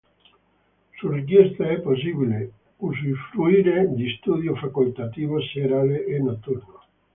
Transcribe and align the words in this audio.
Su 0.99 1.09
richiesta 1.11 1.69
è 1.69 1.77
possibile 1.79 2.51
usufruire 2.77 3.93
di 3.93 4.09
studio 4.17 4.55
facoltativo 4.55 5.39
serale 5.43 6.03
e 6.05 6.17
notturno. 6.17 6.79